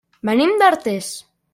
[0.29, 1.15] Venim d'Artés.